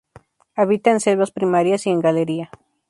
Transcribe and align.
Habita 0.55 0.89
en 0.89 0.99
selvas 0.99 1.29
primarias 1.29 1.85
y 1.85 1.91
en 1.91 1.99
galería. 1.99 2.49